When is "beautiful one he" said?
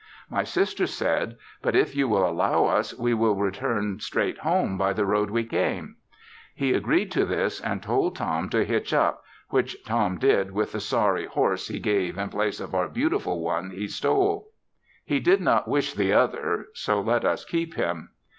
12.89-13.87